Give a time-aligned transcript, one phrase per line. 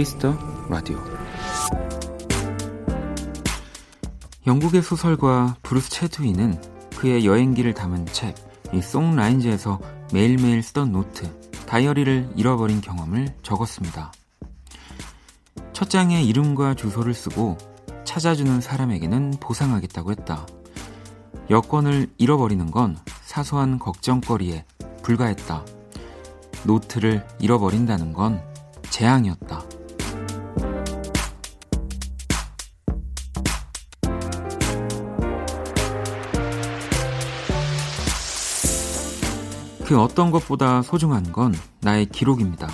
[0.00, 0.34] Kiss the
[0.70, 0.98] Radio
[4.46, 6.58] 영국의 소설가 브루스 채트윈은
[6.96, 8.34] 그의 여행기를 담은 책,
[8.72, 9.78] 이 Songlines에서
[10.14, 11.30] 매일매일 쓰던 노트,
[11.66, 14.10] 다이어리를 잃어버린 경험을 적었습니다.
[15.74, 17.58] 첫 장에 이름과 주소를 쓰고
[18.04, 20.46] 찾아주는 사람에게는 보상하겠다고 했다.
[21.50, 24.64] 여권을 잃어버리는 건 사소한 걱정거리에
[25.02, 25.62] 불과했다.
[26.64, 28.42] 노트를 잃어버린다는 건
[28.88, 29.69] 재앙이었다.
[39.90, 42.68] 그 어떤 것보다 소중한 건 나의 기록입니다.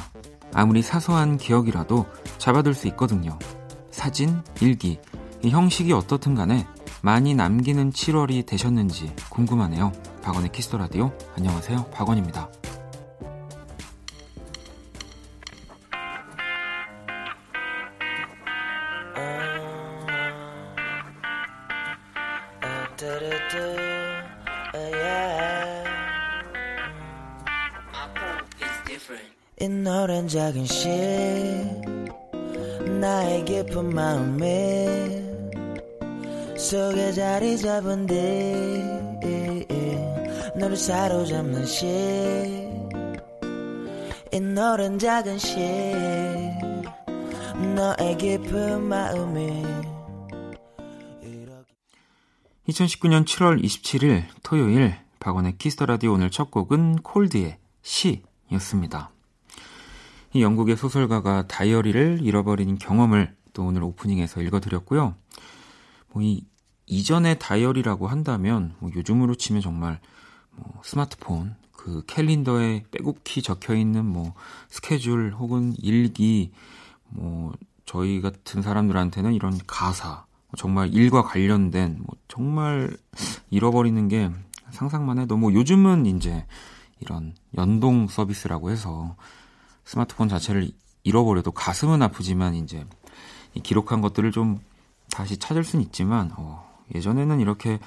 [0.53, 2.05] 아무리 사소한 기억이라도
[2.37, 3.39] 잡아둘 수 있거든요.
[3.91, 4.99] 사진, 일기,
[5.43, 6.67] 이 형식이 어떻든 간에
[7.01, 9.93] 많이 남기는 7월이 되셨는지 궁금하네요.
[10.23, 11.11] 박원의 키스터 라디오.
[11.39, 11.87] 안녕하세요.
[11.87, 12.51] 박원입니다.'
[29.59, 30.89] 는 작은 시
[33.01, 35.25] 나의 깊은 마음에
[36.57, 39.07] 속에 자리 잡은 듯
[40.57, 42.67] 너를 사로잡는 시이
[44.55, 45.57] 노랜 작은 시
[47.75, 49.63] 너의 깊은 마음에
[52.69, 59.11] 2019년 7월 27일 토요일 박원의 Kiss the Radio 오늘 첫 곡은 콜드의 시 였습니다.
[60.33, 65.15] 이 영국의 소설가가 다이어리를 잃어버린 경험을 또 오늘 오프닝에서 읽어드렸고요.
[66.13, 66.45] 뭐 이
[66.87, 70.01] 이전의 다이어리라고 한다면 뭐 요즘으로 치면 정말
[70.53, 74.35] 뭐 스마트폰 그 캘린더에 빼곡히 적혀 있는 뭐
[74.69, 76.53] 스케줄 혹은 일기
[77.09, 77.53] 뭐
[77.85, 80.25] 저희 같은 사람들한테는 이런 가사
[80.57, 82.97] 정말 일과 관련된 뭐 정말
[83.51, 84.31] 잃어버리는 게
[84.71, 86.47] 상상만 해도 뭐 요즘은 이제
[87.01, 89.17] 이런 연동 서비스라고 해서
[89.85, 90.71] 스마트폰 자체를
[91.05, 92.85] 잃어버려도 가슴은 아프지만 이제
[93.63, 94.61] 기록한 것들을 좀
[95.11, 97.79] 다시 찾을 수는 있지만 어, 예전에는 이렇게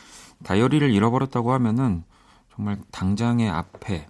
[0.43, 2.03] 다이어리를 잃어버렸다고 하면은
[2.55, 4.07] 정말 당장의 앞에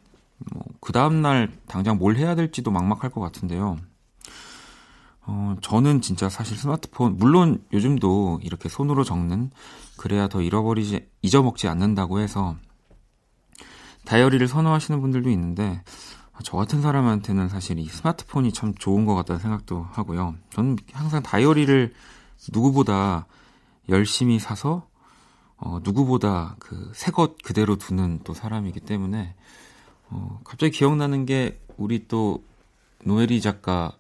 [0.54, 3.78] 뭐 그 다음 날 당장 뭘 해야 될지도 막막할 것 같은데요.
[5.22, 9.52] 어, 저는 진짜 사실 스마트폰 물론 요즘도 이렇게 손으로 적는
[9.98, 12.56] 그래야 더 잃어버리지 잊어먹지 않는다고 해서
[14.06, 15.82] 다이어리를 선호하시는 분들도 있는데
[16.44, 20.36] 저 같은 사람한테는 사실 이 스마트폰이 참 좋은 것 같다는 생각도 하고요.
[20.52, 21.94] 저는 항상 다이어리를
[22.54, 23.26] 누구보다
[23.90, 24.88] 열심히 사서
[25.58, 29.36] 어, 누구보다 그 새 것 그대로 두는 또 사람이기 때문에
[30.10, 32.44] 어, 갑자기 기억나는 게 우리 또
[33.04, 34.00] 노엘이 작가님에게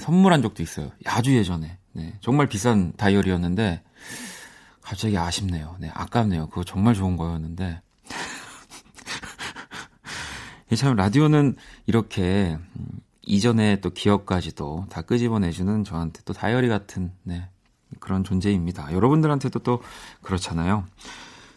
[0.00, 0.90] 선물한 적도 있어요.
[1.06, 1.78] 아주 예전에.
[1.92, 3.82] 네, 정말 비싼 다이어리였는데
[4.82, 5.76] 갑자기 아쉽네요.
[5.78, 6.48] 네, 아깝네요.
[6.48, 7.80] 그거 정말 좋은 거였는데
[10.76, 12.86] 참 라디오는 이렇게 음,
[13.22, 17.48] 이전에 또 기억까지도 다 끄집어내주는 저한테 또 다이어리 같은 네,
[17.98, 18.92] 그런 존재입니다.
[18.92, 19.82] 여러분들한테도 또
[20.22, 20.84] 그렇잖아요.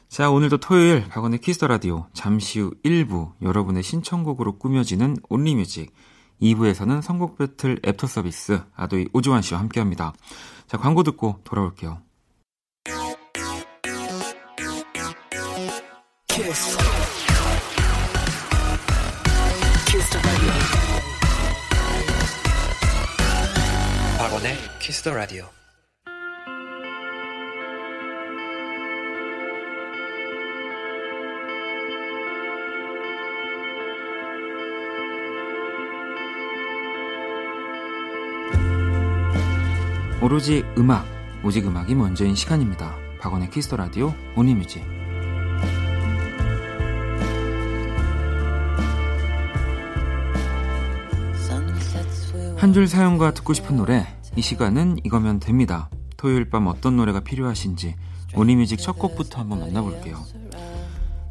[0.10, 5.94] 자, 오늘도 토요일 박원의 Kiss the Radio 잠시 후 1부 여러분의 신청곡으로 꾸며지는 Only Music
[6.42, 10.14] 2부에서는 선곡 배틀 애프터 서비스 아도이 오주환 씨와 함께 합니다.
[10.68, 12.02] 자, 광고 듣고 돌아올게요.
[16.28, 16.93] 키스.
[24.44, 25.46] 박원의 Kiss the Radio.
[40.22, 41.06] 오로지 음악,
[41.42, 42.98] 오직 음악이 먼저인 시간입니다.
[43.22, 44.84] 박원의 Kiss the Radio Only Music.
[52.58, 55.90] 한 줄 사연과 듣고 싶은 노래 이 시간은 이거면 됩니다.
[56.18, 57.96] 토요일 밤 어떤 노래가 필요하신지
[58.36, 60.24] 오니뮤직 첫 곡부터 한번 만나볼게요.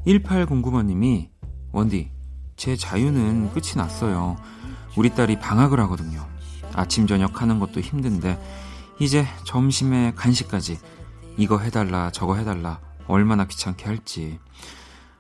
[0.07, 1.29] 1809번님이
[1.73, 2.11] 원디
[2.57, 4.37] 제 자유는 끝이 났어요.
[4.97, 6.25] 우리 딸이 방학을 하거든요.
[6.75, 8.41] 아침 저녁 하는 것도 힘든데
[9.01, 10.79] 이제 점심에 간식까지
[11.37, 14.39] 이거 해달라 저거 해달라 얼마나 귀찮게 할지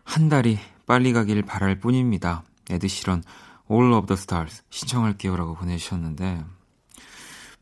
[0.05, 2.44] 한 달이 빨리 가길 바랄 뿐입니다.
[2.70, 3.25] 에드시런
[3.70, 6.44] All of the Stars 신청할게요라고 보내주셨는데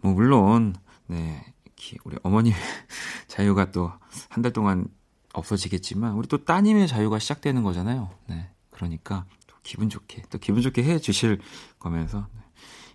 [0.00, 0.74] 뭐 물론
[1.06, 1.44] 네
[2.04, 2.58] 우리 어머님의
[3.28, 3.92] 자유가 또
[4.30, 4.86] 한 달 동안
[5.32, 8.10] 없어지겠지만 우리 또 따님의 자유가 시작되는 거잖아요.
[8.26, 11.40] 네 그러니까 또 기분 좋게 또 기분 좋게 해 주실
[11.78, 12.26] 거면서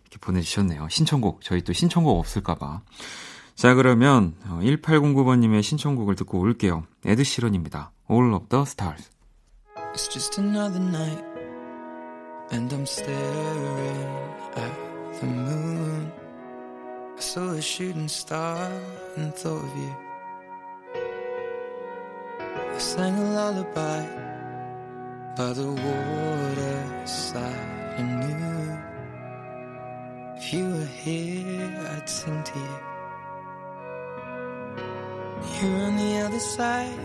[0.02, 0.88] 이렇게 보내주셨네요.
[0.90, 2.81] 신청곡 저희 또 신청곡 없을까봐.
[3.56, 6.86] 자 그러면 1809번님의 어, 신청곡을 듣고 올게요.
[7.06, 7.92] 에드 시런입니다.
[8.12, 9.10] All of the Stars.
[9.94, 11.24] It's just another night
[12.52, 14.10] and I'm staring
[14.57, 16.25] at the moon.
[17.17, 18.69] I saw a shooting star
[19.15, 19.95] and thought of you.
[22.50, 24.06] I sang a lullaby
[25.38, 25.71] by the
[26.45, 27.44] waterside
[27.97, 28.45] and knew
[30.35, 32.79] if you were here, I'd sing to you.
[35.61, 37.00] You're on the other side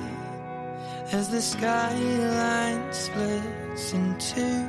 [1.13, 4.69] as the skyline splits in two,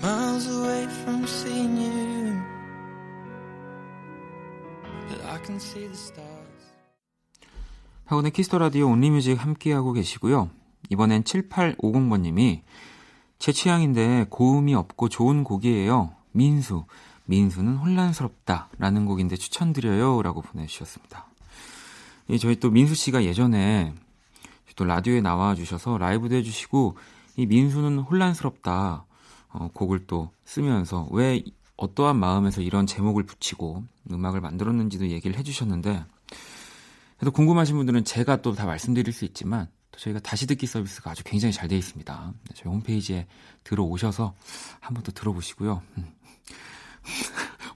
[0.00, 2.21] miles away from seeing you.
[8.04, 10.50] 박원의 Kiss the Radio Only Music 함께하고 계시고요.
[10.90, 12.60] 이번엔 7850번님이
[13.38, 16.14] 제 취향인데 고음이 없고 좋은 곡이에요.
[16.30, 16.84] 민수.
[17.24, 18.68] 민수는 혼란스럽다.
[18.78, 20.22] 라는 곡인데 추천드려요.
[20.22, 21.26] 라고 보내주셨습니다.
[22.28, 23.94] 이 저희 또 민수 씨가 예전에
[24.76, 26.96] 또 라디오에 나와 주셔서 라이브도 해주시고
[27.36, 29.04] 이 민수는 혼란스럽다.
[29.48, 31.42] 어, 곡을 또 쓰면서 왜
[31.76, 36.04] 어떠한 마음에서 이런 제목을 붙이고 음악을 만들었는지도 얘기를 해주셨는데
[37.16, 41.22] 그래서 궁금하신 분들은 제가 또 다 말씀드릴 수 있지만 또 저희가 다시 듣기 서비스가 아주
[41.24, 42.34] 굉장히 잘 되어 있습니다.
[42.48, 43.26] 네, 저희 홈페이지에
[43.64, 44.34] 들어오셔서
[44.80, 45.82] 한번 더 들어보시고요.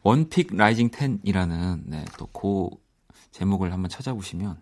[0.02, 2.70] 원픽 라이징 10이라는 네, 또그
[3.32, 4.58] 제목을 한번 찾아보시면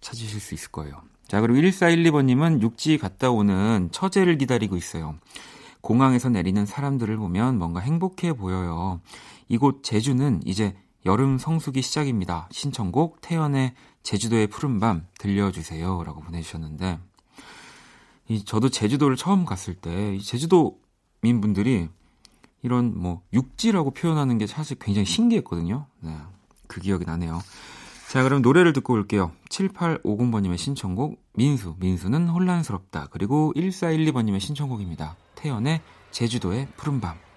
[0.00, 1.02] 찾으실 수 있을 거예요.
[1.26, 5.18] 자, 그리고 1412번님은 육지 갔다 오는 처제를 기다리고 있어요.
[5.82, 9.00] 공항에서 내리는 사람들을 보면 뭔가 행복해 보여요.
[9.48, 10.74] 이곳 제주는 이제
[11.04, 12.48] 여름 성수기 시작입니다.
[12.50, 16.04] 신청곡 태연의 제주도의 푸른 밤 들려주세요.
[16.04, 16.98] 라고 보내주셨는데,
[18.28, 21.88] 이, 저도 제주도를 처음 갔을 때, 이 제주도민 분들이
[22.62, 25.86] 이런 뭐, 육지라고 표현하는 게 사실 굉장히 신기했거든요.
[26.00, 26.16] 네.
[26.68, 27.40] 그 기억이 나네요.
[28.08, 29.32] 자, 그럼 노래를 듣고 올게요.
[29.50, 31.74] 7850번님의 신청곡, 민수.
[31.78, 33.08] 민수는 혼란스럽다.
[33.10, 35.16] 그리고 1412번님의 신청곡입니다.
[35.42, 35.80] 태연의
[36.12, 37.31] 제주도의 푸른밤.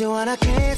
[0.00, 0.69] you when I came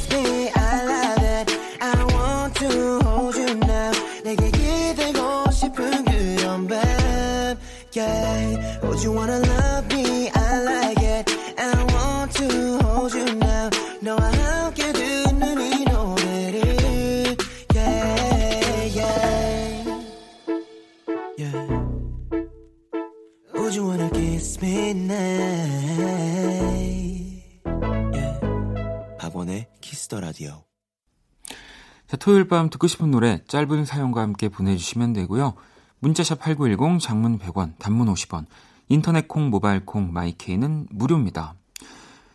[32.23, 35.55] 토요일 밤 듣고 싶은 노래 짧은 사연과 함께 보내주시면 되고요.
[35.99, 38.47] 문자샵 8910, 장문 100원, 단문 50원,
[38.89, 41.55] 인터넷 콩, 모바일 콩, 마이케이는 무료입니다.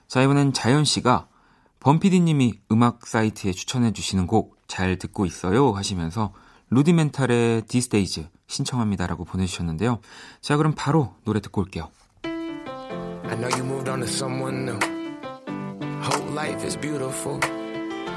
[0.09, 1.29] 자, 이번엔 자연씨가
[1.79, 6.33] 범피디님이 음악 사이트에 추천해주시는 곡 잘 듣고 있어요 하시면서
[6.69, 9.99] Rudimental의 These Days 신청합니다라고 보내주셨는데요.
[10.41, 11.89] 자, 그럼 바로 노래 듣고 올게요.
[12.25, 14.79] I know you moved on to someone new.
[16.03, 17.39] Whole life is beautiful.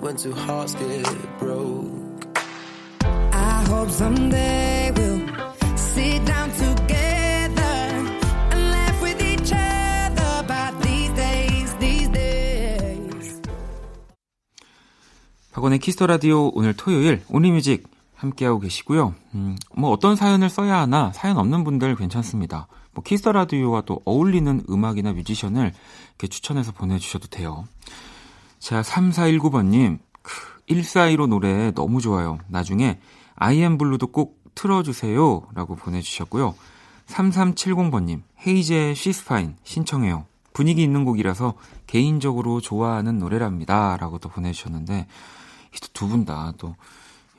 [0.00, 1.88] when two hearts get broke.
[3.32, 5.20] I hope someday we'll
[5.76, 7.62] sit down together
[8.50, 13.42] and laugh with each other about these days, these days.
[15.52, 19.14] 박원의 키스터 라디오 오늘 토요일 온리뮤직 함께하고 계시고요.
[19.34, 22.68] 음, 뭐 어떤 사연을 써야 하나 사연 없는 분들 괜찮습니다.
[22.92, 25.72] 뭐 키스터 라디오와 또 어울리는 음악이나 뮤지션을
[26.10, 27.66] 이렇게 추천해서 보내주셔도 돼요.
[28.60, 29.98] 자, 3419번님,
[30.68, 32.38] 1415 노래 너무 좋아요.
[32.46, 33.00] 나중에
[33.34, 35.42] 아이엠 블루도 꼭 틀어주세요.
[35.54, 36.54] 라고 보내주셨고요.
[37.06, 40.26] 3370번님, 헤이즈의 Fine 신청해요.
[40.52, 41.54] 분위기 있는 곡이라서
[41.86, 43.96] 개인적으로 좋아하는 노래랍니다.
[43.96, 45.06] 라고 또 보내주셨는데,
[45.94, 46.76] 두 분 다 또,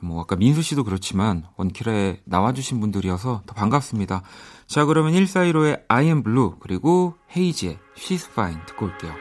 [0.00, 4.22] 뭐, 아까 민수 씨도 그렇지만, 원키라에 나와주신 분들이어서 더 반갑습니다.
[4.66, 9.12] 자, 그러면 1415의 I am blue, 그리고 헤이지의 She's Fine 듣고 올게요.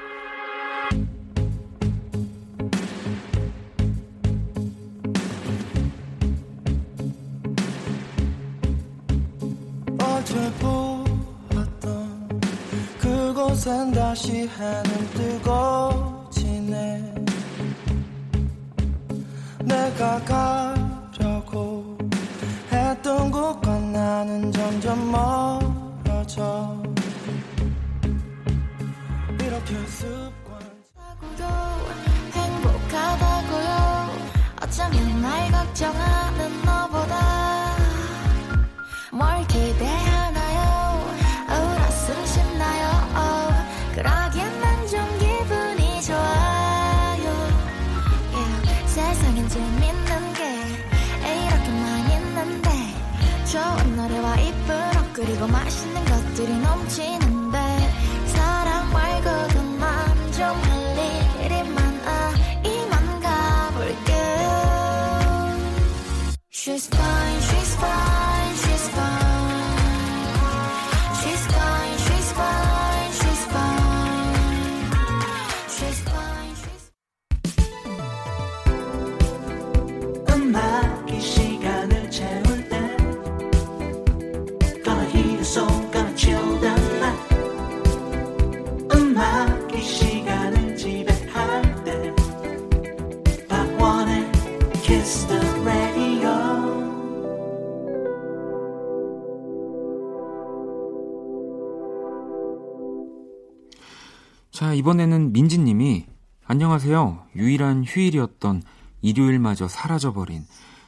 [104.82, 106.08] 이번에는 민지님이
[106.48, 107.28] 안녕하세요.
[107.36, 108.64] 유일한 휴일이었던
[109.04, 110.44] 일요일마저 사라져버린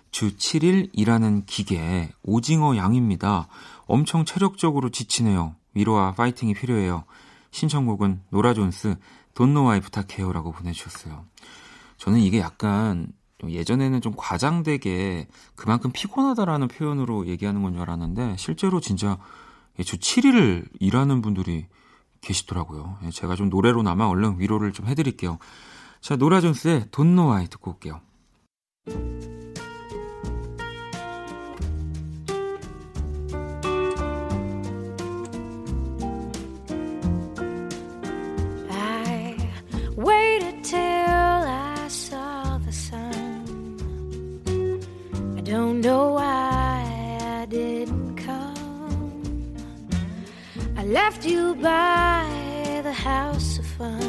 [0.10, 3.48] 주 7일 일하는 기계 오징어 양입니다.
[3.86, 5.56] 엄청 체력적으로 지치네요.
[5.76, 7.04] 위로와 파이팅이 필요해요.
[7.52, 8.96] 신청곡은 노라 존스
[9.36, 11.26] 돈노와이 부탁해요라고 보내주셨어요.
[11.98, 18.80] 저는 이게 약간 좀 예전에는 좀 과장되게 그만큼 피곤하다라는 표현으로 얘기하는 건 줄 알았는데 실제로
[18.80, 19.20] 진짜
[19.86, 21.68] 주 7일을 일하는 분들이
[22.24, 22.98] 계시더라고요.
[23.03, 25.38] 예, 제가 좀 노래로나마 얼른 위로를 좀 해드릴게요.
[26.01, 28.01] 자, 노라 존스의 Don't Know Why 듣고 올게요.
[45.46, 46.53] Don't know why
[50.84, 54.02] I left you by the house of fun.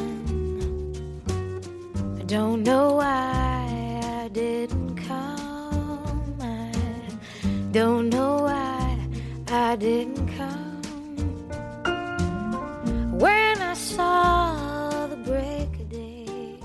[2.18, 6.34] I don't know why I didn't come.
[6.40, 6.72] I
[7.70, 8.98] don't know why
[9.46, 10.82] I didn't come.
[13.20, 16.58] When I saw the break of day.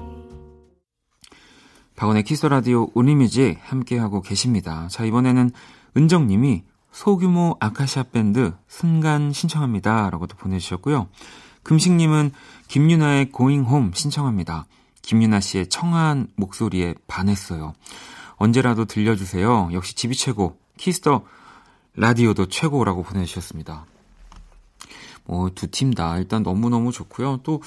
[1.95, 4.87] 박원의 Kiss the Radio Only Music 함께하고 계십니다.
[4.89, 5.51] 자, 이번에는
[5.95, 6.63] 은정님이
[6.99, 10.09] 소규모 아카시아 밴드 순간 신청합니다.
[10.09, 11.07] 라고도 보내주셨고요.
[11.63, 12.31] 금식님은
[12.67, 14.65] 김윤아의 Going Home 신청합니다.
[15.01, 17.73] 김윤아 씨의 청아한 목소리에 반했어요.
[18.35, 19.69] 언제라도 들려주세요.
[19.71, 20.57] 역시 집이 최고.
[20.75, 21.23] Kiss the
[21.95, 23.85] Radio도 최고라고 보내주셨습니다.
[25.23, 27.39] 뭐, 두 팀 다 일단 너무너무 좋고요.
[27.43, 27.61] 또,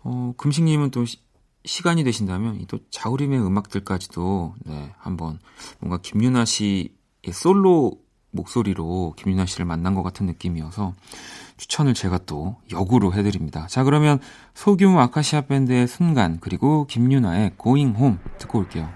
[0.00, 1.18] 어, 금식님은 또 시,
[1.64, 5.38] 시간이 되신다면 이또 자우림의 음악들까지도, 네, 한번
[5.78, 6.88] 뭔가 김유나 씨의
[7.32, 10.92] 솔로 목소리로 김유나 씨를 만난 것 같은 느낌이어서
[11.56, 13.66] 추천을 제가 또 역으로 해드립니다.
[13.68, 14.18] 자, 그러면
[14.54, 18.88] 소규모 아카시아 밴드의 순간, 그리고 김유나의 Going Home 듣고 올게요.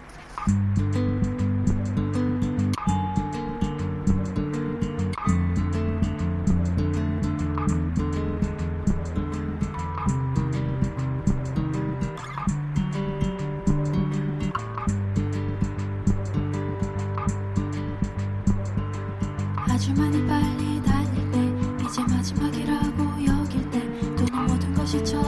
[19.77, 23.79] 아주 많이 빨리 달릴 때 이제 마지막이라고 여길 때
[24.17, 25.26] 또는 모든 것이 처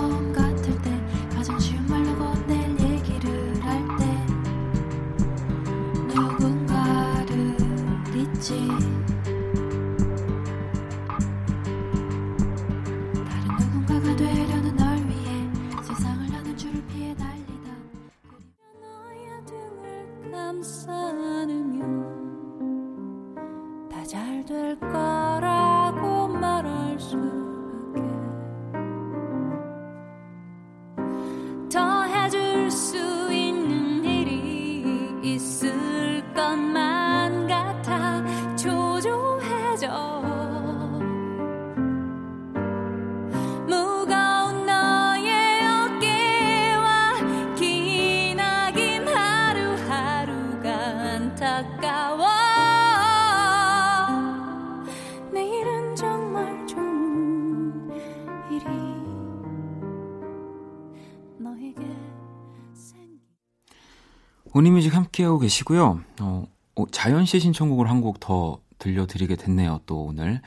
[65.19, 66.01] 함께하고 계시고요.
[66.21, 66.45] 어,
[66.77, 69.81] 어, 자연 씨 신청곡을 한 곡 더 들려드리게 됐네요.
[69.87, 70.41] 또 오늘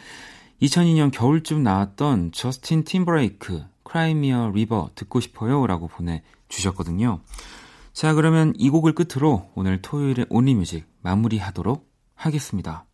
[0.61, 7.19] 2002년 겨울쯤 나왔던 저스틴 팀브레이크 크라이미어 리버 듣고 싶어요 라고 보내주셨거든요.
[7.93, 11.85] 자 그러면 이 곡을 끝으로 오늘 토요일의 온리뮤직 마무리하도록
[12.15, 12.85] 하겠습니다.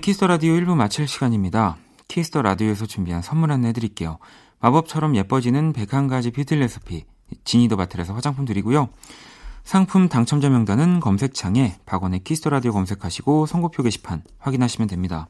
[0.00, 1.76] Kiss the Radio 1부 마칠 시간입니다.
[2.08, 4.18] Kiss the Radio에서 준비한 선물 안내 드릴게요.
[4.60, 7.04] 마법처럼 예뻐지는 101가지 뷰티 레시피
[7.44, 8.88] Genie the Bottle에서 화장품 드리고요.
[9.62, 15.28] 상품 당첨자 명단은 검색창에 박원의 Kiss the Radio 검색하시고 선곡표 게시판 확인하시면 됩니다.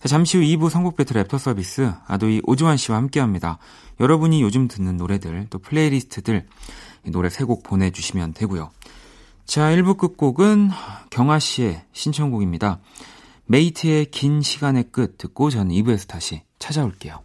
[0.00, 3.58] 자, 잠시 후 2부 선곡 배틀 애프터 서비스 ADOY 오주환 씨와 함께합니다.
[4.00, 6.46] 여러분이 요즘 듣는 노래들 또 플레이리스트들
[7.04, 8.70] 이 노래 세곡 보내주시면 되고요.
[9.44, 10.70] 자, 1부 끝곡은
[11.10, 12.80] 경아 씨의 신청곡입니다.
[13.52, 17.22] 메이트의 긴 시간의 끝 듣고 저는 2부에서 다시 찾아올게요.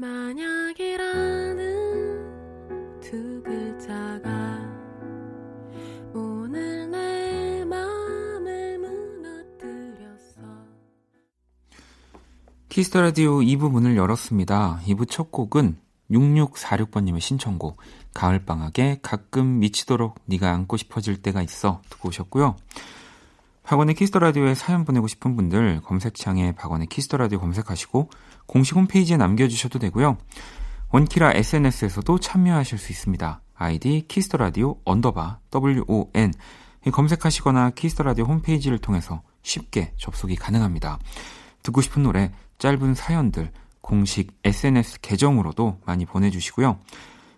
[0.00, 1.60] 만약이라는
[3.00, 4.60] 두 글자가
[6.14, 10.40] 오늘 내 마음을 무너뜨렸어
[12.68, 14.82] Kiss the Radio 2부 문을 열었습니다.
[14.86, 15.80] 2부 첫 곡은
[16.12, 17.78] 6646번님의 신청곡
[18.14, 22.54] 가을방학에 가끔 미치도록 네가 안고 싶어질 때가 있어 듣고 오셨고요.
[23.68, 28.08] 박원의 Kiss the Radio에 사연 보내고 싶은 분들 검색창에 박원의 Kiss the Radio 검색하시고
[28.46, 30.16] 공식 홈페이지에 남겨주셔도 되고요.
[30.90, 33.42] 원키라 SNS에서도 참여하실 수 있습니다.
[33.54, 36.32] 아이디 Kiss the Radio 언더바 WON
[36.90, 40.98] 검색하시거나 Kiss the Radio 홈페이지를 통해서 쉽게 접속이 가능합니다.
[41.62, 43.52] 듣고 싶은 노래, 짧은 사연들,
[43.82, 46.78] 공식 SNS 계정으로도 많이 보내주시고요.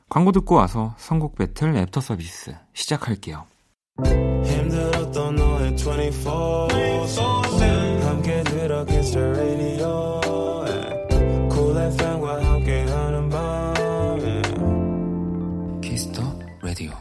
[0.08, 3.46] 광고 듣고 와서 선곡 배틀 애프터 서비스 시작할게요.
[4.44, 6.68] 힘들었 던 너의 24
[8.04, 10.20] 함께 들어 kiss the radio
[11.52, 13.74] Cool FM과 함께하는 밤
[15.80, 16.22] Kiss the
[16.62, 16.92] Radio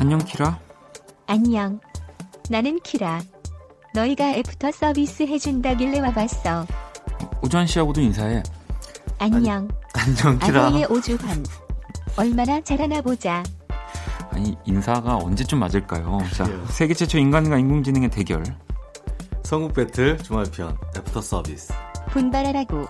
[0.00, 0.58] 안녕 키라
[1.30, 1.78] 안녕.
[2.48, 3.20] 나는 키라.
[3.94, 6.66] 너희가 애프터 서비스 해준다길래 와봤어.
[7.40, 8.42] 오주환 씨하고도 인사해
[9.22, 9.68] 안녕.
[9.92, 11.44] 안녕 키라 아내의 오주환.
[12.16, 13.42] 얼마나 잘하나 보자.
[14.30, 16.20] 아니 인사가 언제쯤 맞을까요?
[16.34, 16.64] 자 그래요.
[16.70, 18.42] 세계 최초 인간과 인공지능의 대결
[19.44, 21.70] 선곡 배틀 주말편 애프터 서비스.
[22.08, 22.86] 분발하라고.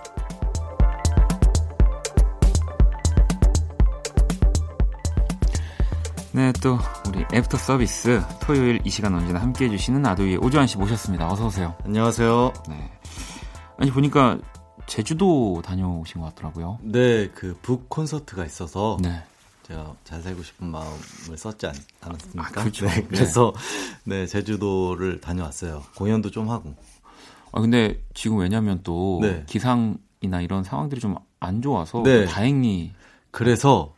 [6.30, 11.26] 네, 또 우리 애프터 서비스 토요일 이 시간 언제나 함께 해주시는 ADOY의 오주환 씨 모셨습니다.
[11.26, 11.74] 어서 오세요.
[11.84, 12.52] 안녕하세요.
[12.68, 12.92] 네.
[13.78, 14.38] 아니 보니까
[14.90, 16.78] 제주도 다녀오신 것 같더라고요.
[16.82, 19.22] 네, 그 북 콘서트가 있어서 네.
[19.62, 22.42] 제가 잘 살고 싶은 마음을 썼지 않, 않았습니까?
[22.42, 22.86] 아, 그렇죠.
[22.86, 23.06] 네, 네.
[23.08, 23.52] 그래서
[24.04, 25.84] 네 제주도를 다녀왔어요.
[25.94, 26.74] 공연도 좀 하고.
[27.52, 29.44] 아 근데 지금 왜냐면 또 네.
[29.46, 32.26] 기상이나 이런 상황들이 좀 안 좋아서 네.
[32.26, 32.92] 다행히
[33.30, 33.94] 그래서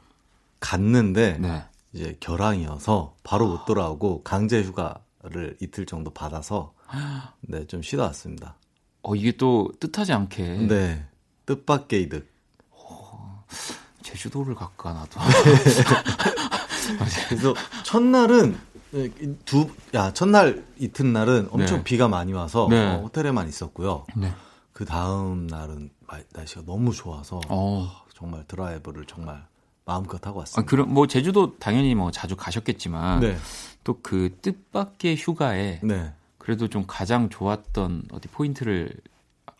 [0.60, 1.64] 갔는데 네.
[1.92, 6.72] 이제 결항이어서 바로 못 돌아오고 강제 휴가를 이틀 정도 받아서
[7.40, 8.54] 네 좀 쉬다 왔습니다.
[9.02, 11.04] 어 이게 또 뜻하지 않게 네,
[11.46, 12.30] 뜻밖의 이득.
[14.02, 15.20] 제주도를 갈까 나도.
[17.28, 18.58] 그래서 첫날은
[19.44, 21.84] 두, 야, 첫날 이튿날은 엄청 네.
[21.84, 22.86] 비가 많이 와서 네.
[22.86, 24.04] 어, 호텔에만 있었고요.
[24.16, 24.32] 네.
[24.72, 27.90] 그 다음 날은 마- 날씨가 너무 좋아서 어.
[28.14, 29.46] 정말 드라이브를 정말
[29.84, 30.68] 마음껏 하고 아, 왔습니다.
[30.68, 33.36] 그럼 뭐 제주도 당연히 뭐 자주 가셨겠지만 네,
[33.84, 36.12] 또그 뜻밖의 휴가에 네.
[36.42, 38.92] 그래도 좀 가장 좋았던 어디 포인트를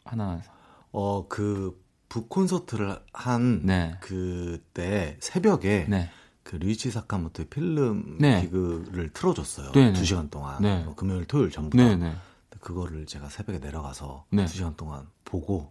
[0.05, 0.43] 하나
[0.91, 3.97] 어, 그, 북 콘서트를 한 네.
[4.01, 6.11] 그때 새벽에 네.
[6.43, 8.43] 그 류이치 사카모토의 필름 네.
[8.43, 9.71] 기그를 틀어줬어요.
[9.73, 9.93] 네, 네.
[9.93, 10.61] 두 시간 동안.
[10.61, 10.85] 네.
[10.85, 11.85] 어, 금요일, 토요일 전부 다.
[11.85, 12.17] 네, 네.
[12.59, 14.45] 그거를 제가 새벽에 내려가서 네.
[14.47, 15.71] 두 시간 동안 보고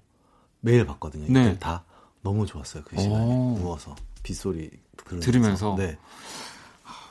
[0.61, 1.25] 매일 봤거든요.
[1.27, 1.49] 네.
[1.49, 1.83] 이때 다
[2.21, 2.83] 너무 좋았어요.
[2.85, 3.57] 그 시간에 오.
[3.59, 5.25] 누워서 빗소리 들으면서.
[5.25, 5.75] 들으면서?
[5.77, 5.97] 네.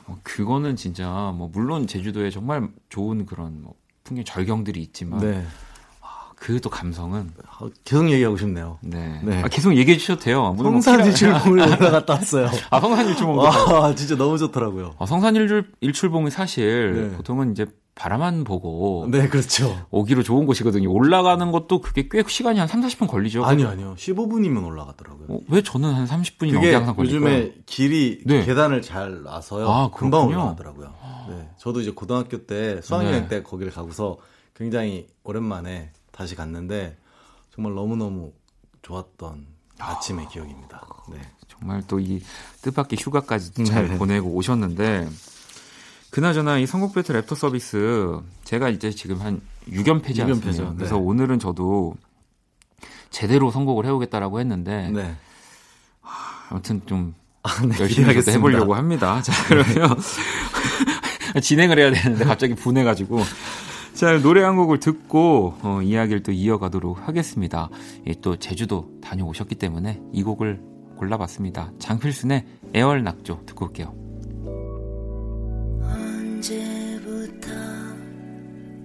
[0.07, 3.75] 뭐 그거는 진짜 뭐 물론 제주도에 정말 좋은 그런 뭐
[4.11, 5.45] 풍경 절경들이 있지만 네.
[6.41, 8.79] 그 또 감성은 어, 계속 얘기하고 싶네요.
[8.81, 9.21] 네.
[9.23, 9.43] 네.
[9.43, 10.53] 아, 계속 얘기해 주셔도 돼요.
[10.57, 12.49] 물론 뭐 성산 일출봉을 올라갔다 왔어요.
[12.71, 14.95] 아 성산 일출봉도 와, 진짜 너무 좋더라고요.
[14.97, 17.17] 아, 성산 일출 일출봉이 사실 네.
[17.17, 19.85] 보통은 이제 바라만 보고 네, 그렇죠.
[19.91, 20.91] 오기로 좋은 곳이거든요.
[20.91, 23.45] 올라가는 것도 그게 꽤 시간이 한 3, 40분 걸리죠.
[23.45, 23.95] 아니요, 아니요.
[23.99, 25.27] 15분이면 올라가더라고요.
[25.29, 27.31] 어, 왜 저는 한 30분이면 그게 항상 걸릴까요?
[27.31, 28.43] 요즘에 길이 네.
[28.43, 29.69] 계단을 잘 놔서요.
[29.69, 30.37] 아, 금방 그렇군요.
[30.37, 30.93] 올라가더라고요.
[31.29, 31.49] 네.
[31.59, 33.27] 저도 이제 고등학교 때 수학여행 네.
[33.27, 34.17] 때 거기를 가고서
[34.55, 36.97] 굉장히 오랜만에 다시 갔는데
[37.53, 38.31] 정말 너무너무
[38.81, 39.45] 좋았던
[39.79, 40.85] 아침의 기억입니다.
[41.11, 41.19] 네.
[41.47, 42.21] 정말 또 이
[42.61, 43.97] 뜻밖의 휴가까지 잘 네.
[43.97, 45.07] 보내고 오셨는데
[46.09, 50.47] 그나저나 이 선곡 배틀 랩터 서비스 제가 이제 지금 한 6연패지 육연패죠.
[50.49, 50.73] 않습니까?
[50.75, 51.01] 그래서 네.
[51.01, 51.95] 오늘은 저도
[53.09, 55.15] 제대로 선곡을 해오겠다라고 했는데 네.
[56.49, 57.67] 아무튼 좀 아, 네.
[57.79, 58.31] 열심히 기대하겠습니다.
[58.37, 59.21] 해보려고 합니다.
[59.21, 59.97] 자 그러면
[61.41, 63.19] 진행을 해야 되는데 갑자기 분해가지고
[63.93, 67.69] 자 노래 한 곡을 듣고 어, 이야기를 또 이어가도록 하겠습니다.
[68.07, 70.59] 예, 또 제주도 다녀오셨기 때문에 이 곡을
[70.97, 71.73] 골라봤습니다.
[71.79, 73.93] 장필순의 애월 낙조 듣고 올게요.
[75.83, 77.51] 언제부터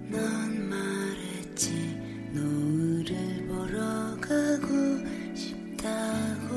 [0.09, 1.97] 넌 말했지
[2.33, 3.79] 노을을 보러
[4.19, 6.55] 가고 싶다고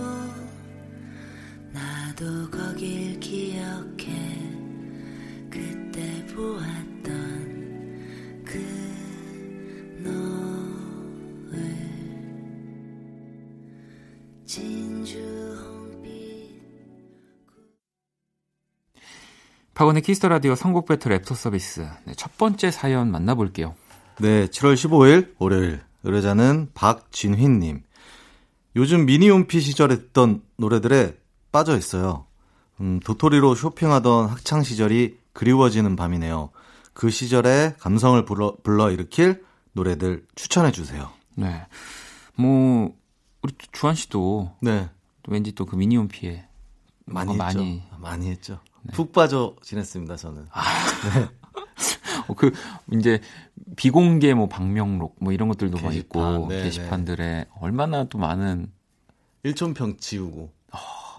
[1.72, 3.09] 나도 거길
[19.80, 23.74] 박원의 Kiss the Radio 선곡 배틀 애프터 서비스 네, 첫 번째 사연 만나볼게요.
[24.18, 27.82] 네, 7월 15일 월요일 의뢰자는 박진휘님.
[28.76, 31.16] 요즘 미니홈피 시절에 듣던 노래들에
[31.50, 32.26] 빠져 있어요.
[32.82, 36.50] 음, 도토리로 쇼핑하던 학창 시절이 그리워지는 밤이네요.
[36.92, 41.08] 그 시절의 감성을 불러, 불러 일으킬 노래들 추천해 주세요.
[41.36, 41.64] 네,
[42.36, 42.94] 뭐
[43.40, 44.90] 우리 주환 씨도 네,
[45.22, 46.44] 또 왠지 또 그 미니홈피에
[47.06, 47.58] 많이 뭔가 했죠.
[47.60, 48.60] 많이 많이 했죠.
[48.92, 50.46] 푹 빠져 지냈습니다, 저는.
[52.28, 52.52] 어, 그
[52.92, 53.20] 이제
[53.76, 56.62] 비공개 뭐 방명록 뭐 이런 것들도 막 게시판, 있고 네네.
[56.64, 58.70] 게시판들에 얼마나 또 많은
[59.42, 60.52] 일촌평 지우고.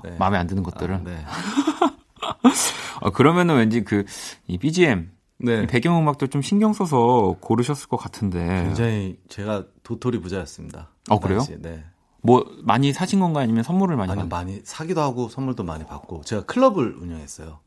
[0.04, 0.15] 네.
[0.17, 0.95] 마음에 안 드는 것들을.
[0.95, 1.24] 아, 네.
[3.02, 4.06] 어, 그러면은 왠지 그
[4.47, 5.65] 이 BGM 네.
[5.65, 8.63] 배경음악도 좀 신경 써서 고르셨을 것 같은데.
[8.65, 10.89] 굉장히 제가 도토리 부자였습니다.
[11.10, 11.39] 어, 그 그래요?
[11.39, 11.84] 당시에, 네.
[12.22, 16.22] 뭐 많이 사신 건가 아니면 선물을 많이 아니 받 많이 사기도 하고 선물도 많이 받고
[16.24, 17.60] 제가 클럽을 운영했어요.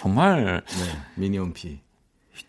[0.00, 0.84] 정말 네.
[1.16, 1.80] 미니홈피.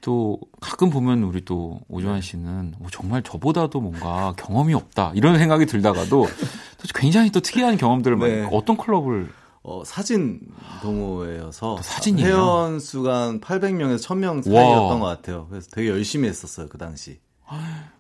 [0.02, 5.66] 또 가끔 보면 우리 또 오조환 씨는 어, 정말 저보다도 뭔가 경험이 없다 이런 생각이
[5.66, 8.50] 들다가도 또 굉장히 또 특이한 경험들을 많이 네.
[8.52, 9.30] 어떤 클럽을
[9.64, 10.40] 어, 사진
[10.82, 12.28] 동호회여서 또 사진이에요?
[12.28, 14.62] 회원 수가 한 800명에서 1000명 와.
[14.62, 15.48] 사이였던 것 같아요.
[15.50, 17.20] 그래서 되게 열심히 했었어요, 그 당시.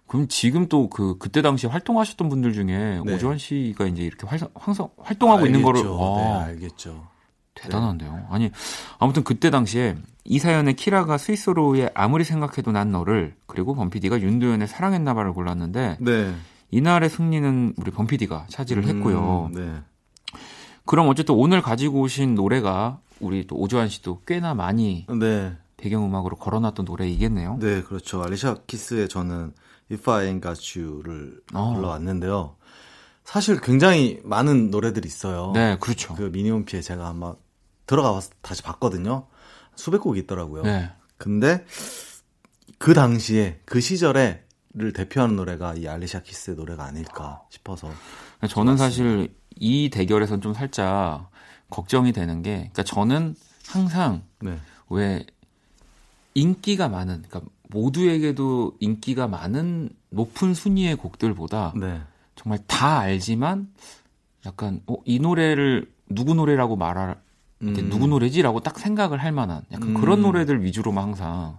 [0.07, 3.13] 그럼 지금 또 그 그때 당시 활동하셨던 분들 중에 네.
[3.13, 5.99] 오조환 씨가 이제 이렇게 활, 항상 활동하고 있는 거를 알겠죠.
[5.99, 7.07] 와, 네, 알겠죠.
[7.55, 8.27] 대단한데요.
[8.29, 8.51] 아니
[8.99, 15.97] 아무튼 그때 당시에 이사연의 키라가 스위스로의 아무리 생각해도 난 너를 그리고 범피디가 윤도현의 사랑했나봐를 골랐는데
[15.99, 16.33] 네.
[16.71, 19.49] 이날의 승리는 우리 범피디가 차지를 했고요.
[19.53, 19.73] 음, 네.
[20.85, 25.53] 그럼 어쨌든 오늘 가지고 오신 노래가 우리 또 오조환 씨도 꽤나 많이 네.
[25.77, 27.57] 배경음악으로 걸어놨던 노래이겠네요.
[27.59, 28.23] 네, 그렇죠.
[28.23, 29.53] 알리샤 키스의 저는
[29.91, 31.73] If I Ain't Got You를 어.
[31.73, 32.55] 불러왔는데요.
[33.23, 35.51] 사실 굉장히 많은 노래들이 있어요.
[35.53, 36.15] 네, 그렇죠.
[36.15, 37.35] 그 미니홈피에 제가 아마
[37.85, 39.27] 들어가서 다시 봤거든요.
[39.75, 40.63] 수백 곡이 있더라고요.
[40.63, 40.91] 네.
[41.17, 41.65] 근데
[42.79, 47.89] 그 당시에 그 시절에를 대표하는 노래가 이 알리샤 키스의 노래가 아닐까 싶어서
[48.49, 51.29] 저는 사실 이 대결에선 좀 살짝
[51.69, 53.35] 걱정이 되는 게, 그러니까 저는
[53.67, 54.57] 항상 네.
[54.89, 55.25] 왜
[56.37, 62.01] 인기가 많은, 그러니까 모두에게도 인기가 많은 높은 순위의 곡들보다 네.
[62.35, 63.69] 정말 다 알지만
[64.45, 67.19] 약간 어, 이 노래를 누구 노래라고 말할
[67.63, 67.89] 음.
[67.89, 69.93] 누구 노래지라고 딱 생각을 할 만한 약간 음.
[69.95, 71.57] 그런 노래들 위주로만 항상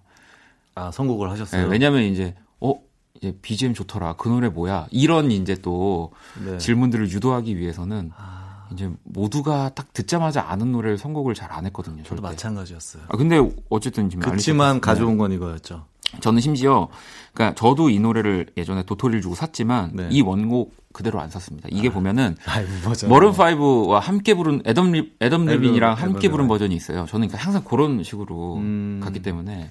[0.77, 1.67] 아, 선곡을 예, 하셨어요.
[1.67, 2.75] 왜냐면 이제 어
[3.15, 6.13] 이제 BGM 좋더라 그 노래 뭐야 이런 이제 또
[6.45, 6.57] 네.
[6.59, 8.38] 질문들을 유도하기 위해서는 아,
[8.73, 12.03] 이제 모두가 딱 듣자마자 아는 노래를 선곡을 잘 안 했거든요.
[12.03, 12.23] 저도 절대.
[12.23, 13.05] 마찬가지였어요.
[13.09, 13.39] 아 근데
[13.71, 15.87] 어쨌든 지금 그렇지만 알리샤 가져온 건 이거였죠.
[16.21, 16.89] 저는 심지어
[17.35, 20.09] 그러니까 저도 이 노래를 예전에 도토리를 주고 샀지만 네.
[20.11, 21.69] 이 원곡 그대로 안 샀습니다.
[21.71, 23.11] 이게 보면은 라이브 버전.
[23.11, 26.49] 머른 5와 함께 부른 애덤 리 애덤 리빈이랑 함께 애덤 부른.
[26.49, 27.05] 버전이 있어요.
[27.07, 29.01] 저는 그러니까 항상 그런 식으로 음.
[29.03, 29.71] 갔기 때문에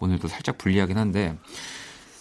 [0.00, 1.36] 오늘도 살짝 불리하긴 한데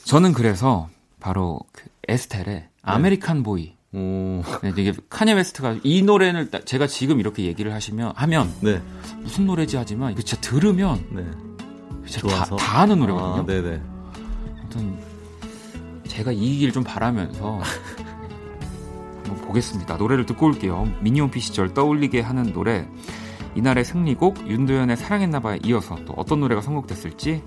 [0.05, 4.41] 저는 그래서 바로 그 에스텔의 American Boy 오.
[4.63, 8.81] 네, 이게 카니예 웨스트가 이 노래를 딱 제가 지금 이렇게 얘기를 하시면 하면 네.
[9.21, 11.23] 무슨 노래지 하지만 이거 진짜 들으면 네.
[12.05, 12.55] 진짜 다, 좋아서.
[12.55, 13.41] 다 아는 노래거든요.
[13.41, 13.81] 아, 네네.
[14.59, 14.97] 아무튼
[16.07, 17.61] 제가 이기길 좀 바라면서
[19.25, 19.97] 한번 보겠습니다.
[19.97, 20.91] 노래를 듣고 올게요.
[21.01, 22.87] 미니홈피 시절 떠올리게 하는 노래
[23.55, 27.43] 이날의 승리곡 윤도현의 사랑했나봐에 이어서 또 어떤 노래가 선곡됐을지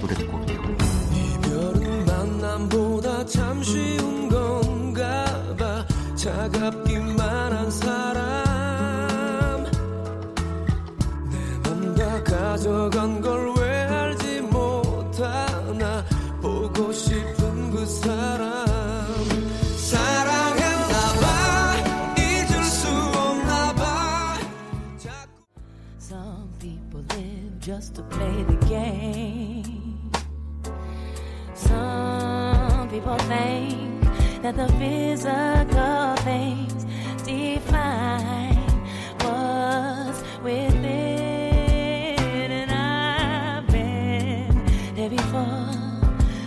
[0.00, 0.60] 노래 듣고 올게요.
[6.20, 7.18] 차갑기만
[7.52, 9.64] 한 사람
[11.30, 11.38] 내
[11.70, 16.04] 맘과 가져간 걸 왜 알지 못하나
[16.42, 18.66] 보고 싶은 그 사람
[19.78, 21.24] 사랑했나봐
[22.18, 24.36] 잊을 수 없나봐
[26.00, 30.10] Some people live just to play the game.
[31.54, 33.89] Some people think
[34.42, 36.84] that the physical things
[37.24, 38.56] define
[39.20, 42.50] what's within.
[42.50, 45.74] And I've been there before,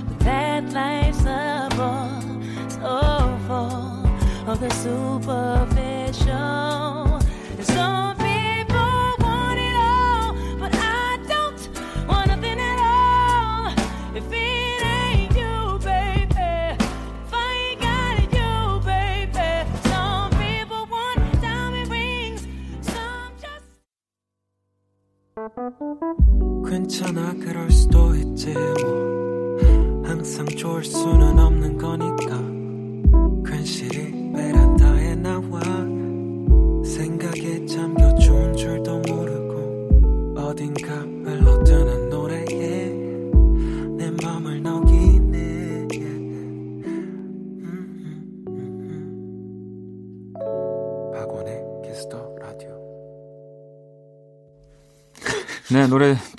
[0.08, 2.22] but that life's a bore
[2.70, 4.08] so full
[4.50, 6.83] of the superficial.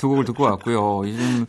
[0.04, 1.06] 두 곡을 듣고 왔고요.
[1.06, 1.46] 이좀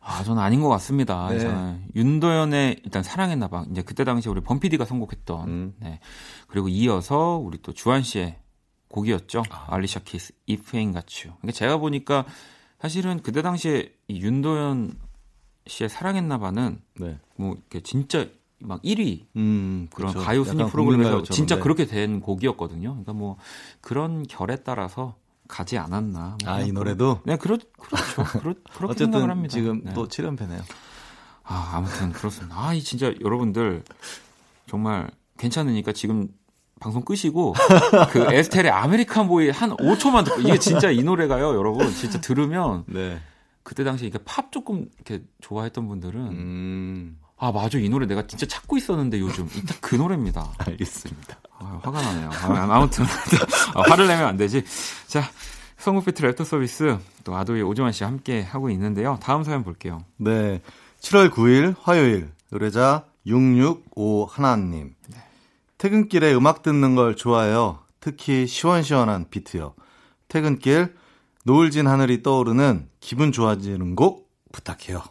[0.00, 1.28] 아, 저는 아닌 것 같습니다.
[1.30, 1.38] 네.
[1.38, 3.64] 저는 윤도현의 일단 사랑했나 봐.
[3.70, 5.48] 이제 그때 당시 우리 범피디가 선곡했던.
[5.48, 5.74] 음.
[5.78, 6.00] 네.
[6.48, 8.40] 그리고 이어서 우리 또 주한 씨의
[8.88, 9.44] 곡이었죠.
[9.68, 11.38] 알리샤 키스, If Ain't Got You.
[11.40, 12.24] 그러니까 제가 보니까
[12.80, 14.98] 사실은 그때 당시에 이 윤도현
[15.68, 17.20] 씨의 사랑했나 봐는 네.
[17.36, 18.26] 뭐 이렇게 진짜
[18.58, 20.26] 막 1위 음, 그런 그렇죠.
[20.26, 21.60] 가요 순위 프로그램에서 진짜 네.
[21.60, 22.90] 그렇게 된 곡이었거든요.
[22.90, 23.36] 그러니까 뭐
[23.80, 25.14] 그런 결에 따라서
[25.52, 26.38] 가지 않았나.
[26.42, 28.24] 뭐 아, 이 그냥 노래도 네, 그렇 그렇죠.
[28.40, 29.52] 그렇 그렇게 생각을 합니다.
[29.52, 29.92] 지금 네.
[29.92, 30.62] 또 7연패네요.
[31.44, 32.56] 아, 아무튼 그렇습니다.
[32.58, 33.84] 아, 이 진짜 여러분들
[34.66, 36.28] 정말 괜찮으니까 지금
[36.80, 37.54] 방송 끄시고
[38.12, 41.92] 그 에스텔의 American Boy 한 5초만 듣고 이게 진짜 이 노래가요, 여러분.
[41.92, 43.20] 진짜 들으면 네.
[43.62, 47.76] 그때 당시에 이게 팝 조금 이렇게 좋아했던 분들은 음, 아, 맞아.
[47.76, 49.48] 이 노래 내가 진짜 찾고 있었는데 요즘.
[49.54, 50.52] 이 딱 그 노래입니다.
[50.58, 51.38] 알겠습니다.
[51.58, 52.30] 아, 화가 나네요.
[52.30, 53.04] 아, 아무튼
[53.74, 54.64] 아, 화를 내면 안 되지.
[55.06, 55.22] 자,
[55.78, 59.18] 성국배트 랩터 서비스 또 아도의 오정환 씨와 함께 하고 있는데요.
[59.22, 60.04] 다음 사연 볼게요.
[60.16, 60.60] 네.
[61.00, 64.94] 7월 9일 화요일 의뢰자 665 하나님.
[65.78, 67.80] 퇴근길에 음악 듣는 걸 좋아해요.
[67.98, 69.74] 특히 시원시원한 비트요.
[70.28, 70.94] 퇴근길
[71.44, 75.02] 노을진 하늘이 떠오르는 기분 좋아지는 곡 부탁해요.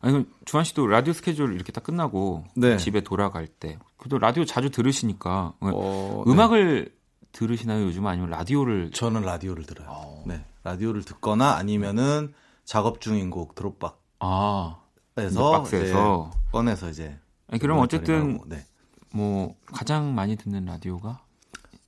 [0.00, 2.76] 아니, 그럼 주한 씨도 라디오 스케줄 이렇게 딱 끝나고 네.
[2.76, 6.92] 집에 돌아갈 때, 그래도 라디오 자주 들으시니까 어, 음악을
[7.32, 7.84] 들으시나요?
[7.84, 10.22] 요즘 아니면 라디오를 저는 라디오를 들어요.
[10.26, 10.44] 네.
[10.64, 12.32] 라디오를 듣거나 아니면은
[12.64, 14.78] 작업 중인 곡 드롭박스에서 아
[15.16, 17.18] 박스에서 이제 꺼내서 이제
[17.48, 18.64] 아니, 그럼 어쨌든 하고, 네.
[19.12, 21.22] 뭐 가장 많이 듣는 라디오가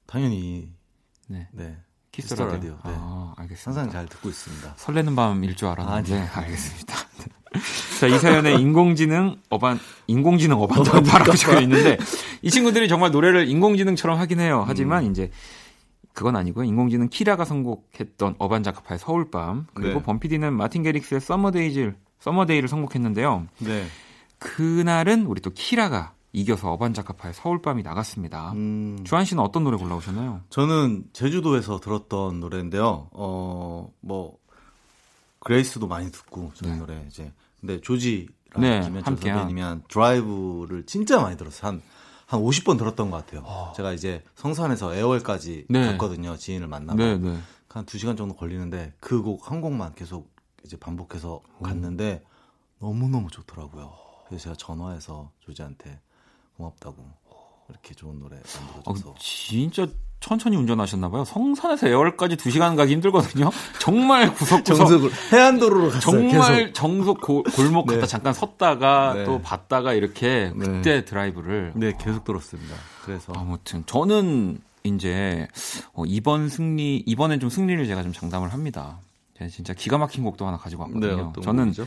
[0.07, 0.73] 당연히
[1.29, 1.79] 네 네.
[2.11, 2.55] 키스 라디오.
[2.55, 2.71] 라디오.
[2.85, 2.95] 네.
[2.97, 3.81] 아 알겠습니다.
[3.81, 4.75] 항상 잘 듣고 있습니다.
[4.77, 6.29] 설레는 밤일 줄 알았는데 아니요.
[6.35, 6.95] 알겠습니다.
[8.01, 11.99] 자, 이 사연에 인공지능 어반 인공지능 어반자카파라고 적혀 있는데
[12.43, 14.65] 이 친구들이 정말 노래를 인공지능처럼 하긴 해요.
[14.67, 15.31] 하지만 이제
[16.13, 16.65] 그건 아니고요.
[16.65, 20.03] 인공지능 키라가 선곡했던 어반자카파의 서울밤 그리고 네.
[20.03, 23.47] 범피디는 마틴 개릭스의 Summer Days Summer Day를 선곡했는데요.
[23.59, 23.87] 네.
[24.39, 28.53] 그날은 우리 또 키라가 이겨서 어반자카파의 서울밤이 나갔습니다.
[28.53, 30.43] 음, 주환 씨는 어떤 노래 골라오셨나요?
[30.51, 33.09] 저는 제주도에서 들었던 노래인데요.
[33.13, 34.37] 어, 뭐
[35.39, 36.79] 그레이스도 많이 듣고 저희 네.
[36.79, 37.33] 노래 이제
[37.67, 39.39] 근데 조지랑 네, 김현철 함께한.
[39.39, 41.67] 선배님이 한 드라이브를 진짜 많이 들었어요.
[41.73, 41.83] 한,
[42.27, 43.73] 한 50번 들었던 것 같아요.
[43.75, 45.93] 제가 이제 성산에서 애월까지 네.
[45.93, 46.37] 갔거든요.
[46.37, 46.99] 지인을 만나고.
[46.99, 47.39] 네, 네.
[47.69, 50.31] 한 2시간 정도 걸리는데 그 곡 한 곡만 계속
[50.65, 52.23] 이제 반복해서 갔는데
[52.81, 53.93] 너무너무 좋더라고요.
[54.29, 56.01] 그래서 제가 전화해서 조지한테
[56.57, 57.05] 고맙다고
[57.71, 58.41] 이렇게 좋은 노래 어,
[58.85, 59.87] 만들어줘서 진짜
[60.25, 61.23] 천천히 운전하셨나 봐요.
[61.27, 63.51] 성산에서 애월까지 2시간 가기 힘들거든요.
[63.79, 64.65] 정말 구석구석.
[64.65, 66.01] 정석으로 해안도로로 갔어요.
[66.01, 66.73] 정말 계속.
[66.75, 67.97] 정석 고- 골목 네.
[67.97, 69.25] 갔다 잠깐 섰다가 네.
[69.27, 70.67] 또 봤다가 이렇게 네.
[70.67, 71.73] 그때 드라이브를.
[71.77, 72.75] 네, 계속 들었습니다.
[73.05, 75.47] 그래서 아무튼 저는 이제
[75.93, 79.01] 어, 이번 승리 이번엔 좀 승리를 제가 좀 장담을 합니다.
[79.37, 81.29] 제가 진짜 기가 막힌 곡도 하나 가지고 네, 왔거든요.
[81.29, 81.87] 어떤 저는 곡이죠?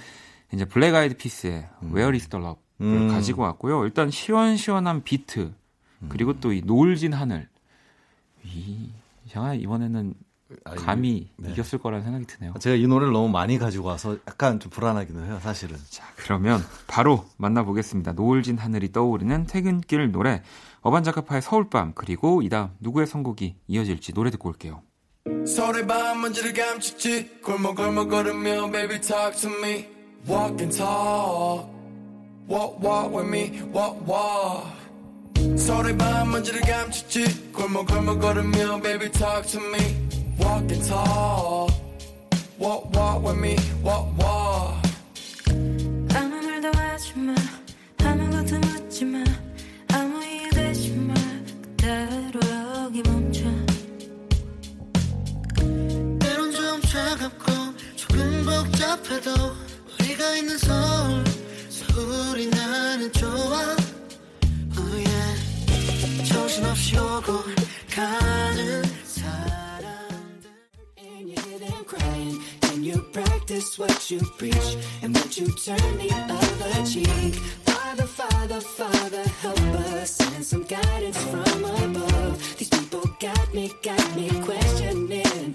[0.53, 3.07] 이제 Black Eyed Peas의 Where is the Love를 음.
[3.09, 3.83] 가지고 왔고요.
[3.85, 5.53] 일단 시원시원한 비트
[6.09, 7.49] 그리고 또 이 노을진 하늘
[8.43, 8.89] 이
[9.29, 10.13] 제가 이번에는
[10.63, 11.51] 아, 감히 네.
[11.51, 12.53] 이겼을 거라는 생각이 드네요.
[12.59, 15.77] 제가 이 노래를 너무 많이 가지고 와서 약간 좀 불안하기도 해요, 사실은.
[15.89, 18.13] 자, 그러면 바로 만나보겠습니다.
[18.13, 20.41] 노을진 하늘이 떠오르는 퇴근길 노래,
[20.81, 24.81] 어반자카파의 서울밤, 그리고 이다음 누구의 선곡이 이어질지 노래 듣고 올게요.
[25.45, 29.85] 서울의 밤 먼지를 감췄지 골목골목 걸으며 baby talk to me
[30.27, 31.67] walk and talk
[32.49, 34.76] walk walk with me walk walk
[35.57, 39.79] 서울의 밤 먼지를 감췄지 골목골목 걸으며 baby talk to me.
[40.39, 41.73] Walk and talk.
[42.59, 43.55] Walk walk with me.
[43.83, 44.77] Walk walk.
[46.15, 47.35] 아무 말도 하지 마.
[48.03, 49.23] 아무것도 묻지 마.
[49.93, 51.13] 아무 이유 되지 마.
[51.61, 52.39] 그대로
[52.85, 53.43] 여기 멈춰.
[56.19, 57.51] 때론 좀 차갑고
[57.95, 59.31] 조금 복잡해도
[59.99, 61.23] 우리가 있는 서울
[61.69, 63.76] 서울이 나는 좋아.
[66.26, 67.44] 정신없이 오고
[67.90, 70.50] 가는 사람들
[70.98, 75.98] And you hear them crying And you practice what you preach And then you turn
[75.98, 79.60] the other cheek Father, Father, Father, help
[79.92, 85.54] us Send some guidance from above These people got me, got me questioning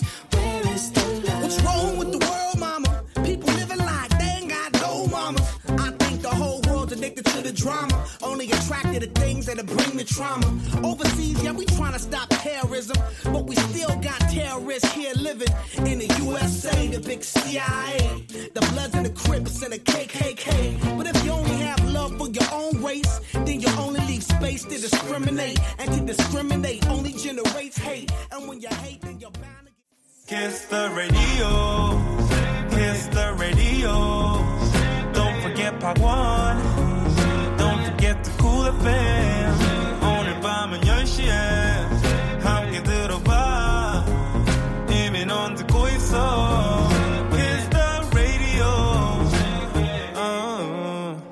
[7.13, 8.07] Addicted to the drama.
[8.23, 10.47] Only attracted to things that'll bring the trauma.
[10.83, 12.97] Overseas, yeah, we trying to stop terrorism.
[13.25, 15.49] But we still got terrorists here living
[15.87, 18.27] in the USA, the big CIA.
[18.55, 20.97] The Bloods and the Crips and the KKK.
[20.97, 24.65] But if you only have love for your own race, then you only leave space
[24.65, 25.59] to discriminate.
[25.79, 28.13] And to discriminate only generates hate.
[28.31, 29.73] And when you hate, then you're bound to
[30.27, 30.51] get.
[30.51, 32.01] Kiss the radio.
[32.71, 34.63] Kiss the radio.
[35.13, 36.92] Don't forget 박원.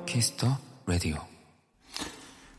[0.05, 1.15] Kiss the Radio.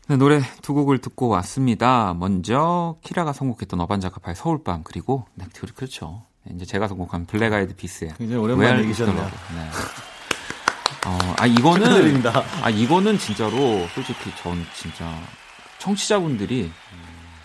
[0.07, 2.13] 네, 노래 두 곡을 듣고 왔습니다.
[2.13, 6.23] 먼저 키라가 선곡했던 어반자카파의 서울밤 그리고 네, 그- 그렇죠.
[6.53, 9.23] 이제 제가 선곡한 Black Eyed Peas의 굉장히 오랜만에 이기셨네요.
[9.23, 9.69] 네.
[11.05, 12.43] 어, 아 이거는 축하드립니다.
[12.61, 15.13] 아 이거는 진짜로 솔직히 전 진짜
[15.79, 16.71] 청취자분들이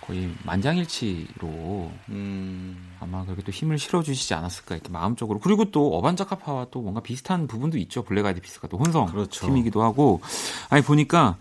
[0.09, 6.81] 거의 만장일치로 음, 아마 그렇게 또 힘을 실어주시지 않았을까 이렇게 마음적으로 그리고 또 어반자카파와 또
[6.81, 9.47] 뭔가 비슷한 부분도 있죠 Black Eyed Peas가 또 혼성 그렇죠.
[9.47, 10.23] 팀이기도 하고
[10.71, 11.37] 아니 보니까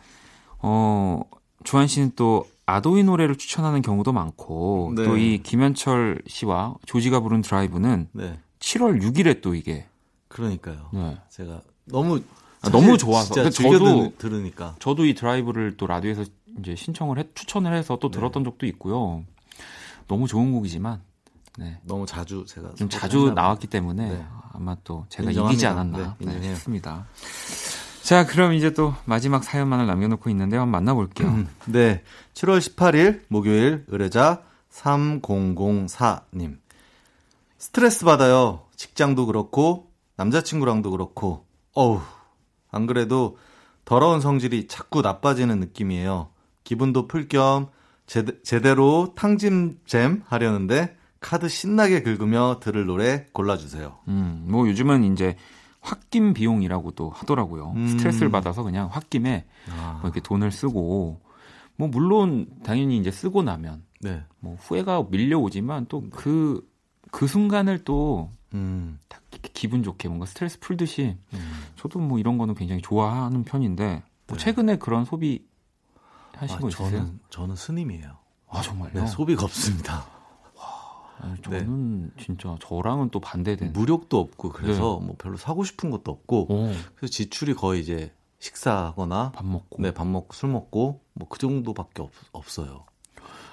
[0.59, 1.21] 어
[1.63, 5.03] 주환 씨는 또 ADOY 노래를 추천하는 경우도 많고 네.
[5.05, 8.37] 또 이 김현철 씨와 조지가 부른 드라이브는 네.
[8.59, 9.85] 7월 6일에 또 이게
[10.27, 10.89] 그러니까요.
[10.91, 11.17] 네.
[11.29, 12.21] 제가 너무
[12.61, 13.33] 아, 너무 좋아서.
[13.49, 16.25] 즐겨 저도- 들, 들으니까 저도 이 드라이브를 또 라디오에서
[16.59, 19.23] 이제 신청을 해 추천을 해서 또 들었던 적도 있고요.
[20.07, 21.01] 너무 좋은 곡이지만
[21.57, 21.79] 네.
[21.83, 23.31] 너무 자주 제가 좀 자주.
[23.33, 24.25] 나왔기 때문에 네.
[24.53, 25.51] 아마 또 제가 인정합니다.
[25.53, 26.41] 이기지 않았나 네, 네.
[26.55, 27.05] 싶습니다.
[28.03, 31.45] 자, 그럼 이제 또 마지막 사연만을 남겨놓고 있는데 한번 만나볼게요.
[31.67, 32.03] 네.
[32.33, 36.57] 7월 18일 목요일 의뢰자 3004님.
[37.57, 38.61] 스트레스 받아요.
[38.75, 41.45] 직장도 그렇고 남자친구랑도 그렇고.
[41.77, 42.01] 어우.
[42.71, 43.37] 안 그래도
[43.85, 46.29] 더러운 성질이 자꾸 나빠지는 느낌이에요.
[46.63, 47.67] 기분도 풀 겸
[48.43, 53.97] 제대로 탕진잼 하려는데 카드 신나게 긁으며 들을 노래 골라주세요.
[54.07, 55.35] 음, 뭐 요즘은 이제
[55.81, 57.73] 홧김 비용이라고도 하더라고요.
[57.75, 57.87] 음.
[57.87, 61.21] 스트레스를 받아서 그냥 홧김에 아, 뭐 이렇게 돈을 쓰고
[61.75, 64.23] 뭐 물론 당연히 이제 쓰고 나면 네.
[64.39, 69.21] 뭐 후회가 밀려오지만 또 그그 순간을 또 음, 딱
[69.53, 71.63] 기분 좋게 뭔가 스트레스 풀듯이 음.
[71.75, 74.43] 저도 뭐 이런 거는 굉장히 좋아하는 편인데 뭐 네.
[74.43, 75.45] 최근에 그런 소비
[76.35, 76.89] 하신 아, 거 있으세요?
[76.91, 78.17] 저는, 저는 스님이에요.
[78.49, 78.93] 아 정말요?
[78.93, 80.05] 네, 소비가 없습니다.
[81.19, 83.73] 아니, 저는 진짜 저랑은 또 반대되는.
[83.73, 85.07] 무력도 없고 그래서 네.
[85.07, 89.81] 뭐 별로 사고 싶은 것도 없고 오, 그래서 지출이 거의 이제 식사하거나 밥 먹고.
[89.81, 92.85] 네, 밥 먹고 술 먹고 뭐 그 정도밖에 없, 없어요.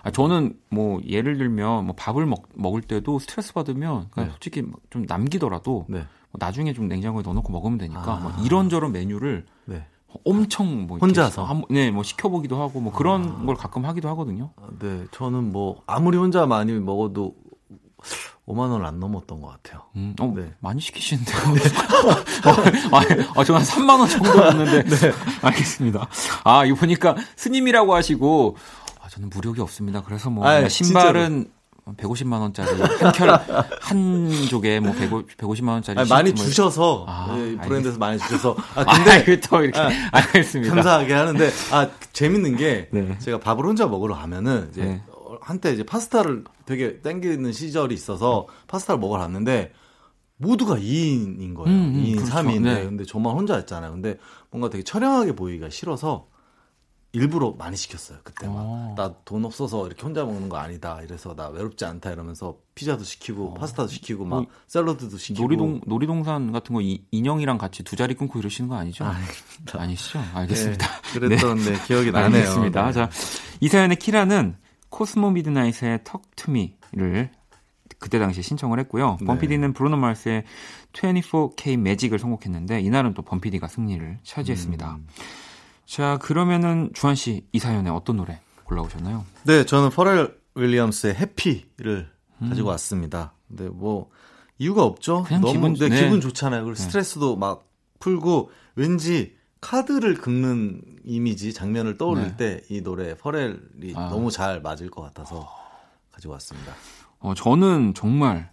[0.05, 4.33] 아, 저는 뭐 예를 들면 뭐 밥을 먹, 먹을 때도 스트레스 받으면 그냥 네.
[4.33, 5.99] 솔직히 막좀 남기더라도 네.
[6.31, 8.17] 뭐 나중에 좀 냉장고에 넣어놓고 먹으면 되니까 아.
[8.17, 9.87] 뭐 이런저런 메뉴를 네.
[10.25, 11.45] 엄청 뭐 혼자서?
[11.45, 13.47] 한- 네, 뭐 시켜보기도 하고 뭐 그런 아.
[13.47, 14.51] 걸 가끔 하기도 하거든요.
[14.57, 17.35] 아, 네, 저는 뭐 아무리 혼자 많이 먹어도
[18.47, 19.85] 5만 원을 안 넘었던 것 같아요.
[19.97, 20.53] 음, 어, 네.
[20.61, 21.39] 많이 시키시는데요.
[22.93, 23.01] 아,
[23.41, 24.85] 아, 저는 한 3만 원 정도 였는데
[25.41, 26.07] 알겠습니다.
[26.45, 28.84] 아, 이거 보니까 스님이라고 하시고 아,
[29.15, 30.03] 저는 무력이 없습니다.
[30.03, 31.49] 그래서 뭐 아이, 신발은
[31.97, 38.19] 150만 원짜리 한켤한 족에 뭐 150, 150만 원짜리 아니, 많이 주셔서 아, 네, 브랜드에서 많이
[38.19, 40.75] 주셔서 아 아, 근데 근데 또 이렇게 아, 알겠습니다.
[40.75, 43.17] 감사하게 하는데 아 재밌는 게 네.
[43.21, 45.03] 제가 밥을 혼자 먹으러 가면은 이제 네.
[45.09, 49.73] 어, 한때 이제 파스타를 되게 땡기는 시절이 있어서 파스타를 먹으러 갔는데
[50.39, 51.71] 모두가 2인인 거예요.
[51.71, 52.33] 음, 음, 2인, 그렇죠.
[52.33, 52.62] 3인.
[52.62, 52.85] 네.
[52.85, 53.93] 근데 저만 혼자였잖아요.
[53.93, 54.19] 근데
[54.51, 56.27] 뭔가 되게 처량하게 보이기가 싫어서
[57.15, 58.19] 일부러 많이 시켰어요.
[58.25, 58.93] 그때 어.
[58.97, 61.01] 막 나 돈 없어서 이렇게 혼자 먹는 거 아니다.
[61.01, 66.51] 이래서 나 외롭지 않다 이러면서 피자도 시키고 파스타도 시키고 막 어, 샐러드도 시키고 놀이동 놀이동산
[66.51, 69.05] 같은 거 이, 인형이랑 같이 두 자리 끊고 이러시는 거 아니죠?
[69.05, 69.81] 아닙니다.
[69.81, 70.21] 아니시죠?
[70.35, 70.87] 알겠습니다.
[70.87, 72.41] 네, 그랬던 네, 기억이 나네요.
[72.41, 72.87] 알겠습니다.
[72.87, 72.93] 네.
[72.93, 73.11] 자,
[73.61, 74.57] 이 사연의 키라는
[74.89, 77.31] 코스모 미드나잇의 턱투미를
[78.01, 79.19] 그때 당시에 신청을 했고요.
[79.21, 79.27] 네.
[79.27, 80.43] 범피디는 브루노 마스의
[80.93, 84.97] 24K 매직을 선곡했는데 이날은 또 범피디가 승리를 차지했습니다.
[84.97, 85.07] 음.
[85.87, 89.24] 자, 그러면은 주한 씨 이 사연에 어떤 노래 골라오셨나요?
[89.45, 92.09] 네, 저는 퍼렐 윌리엄스의 해피를
[92.49, 93.35] 가지고 왔습니다.
[93.49, 94.11] 근데 뭐
[94.59, 95.24] 이유가 없죠.
[95.30, 95.41] 음.
[95.41, 96.03] 너무 기분- 네, 네.
[96.05, 96.64] 기분 좋잖아요.
[96.64, 96.82] 그리고 네.
[96.82, 97.68] 스트레스도 막
[98.01, 104.09] 풀고 왠지 카드를 긁는 이미지 장면을 떠올릴 때이 노래 퍼렐이 아.
[104.11, 105.49] 너무 잘 맞을 것 같아서
[106.12, 106.72] 가지고 왔습니다.
[107.20, 108.53] 어, 저는 정말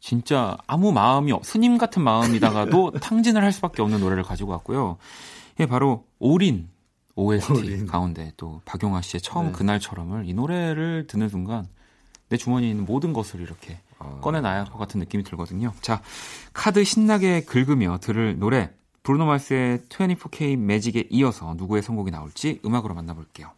[0.00, 4.96] 진짜 아무 마음이 없, 스님 같은 마음이다가도 탕진을 할 수밖에 없는 노래를 가지고 왔고요.
[5.58, 6.68] 이게 바로 올인
[7.16, 7.86] OST 올인.
[7.86, 9.52] 가운데 또 박용화 씨의 처음 네.
[9.52, 11.66] 그날처럼을 이 노래를 듣는 순간
[12.28, 14.20] 내 주머니에 있는 모든 것을 이렇게 아.
[14.20, 15.72] 꺼내놔야 할 것 같은 느낌이 들거든요.
[15.80, 16.00] 자,
[16.52, 18.70] 카드 신나게 긁으며 들을 노래
[19.02, 23.50] 브루노 마스의 24K 매직에 이어서 누구의 선곡이 나올지 음악으로 만나볼게요.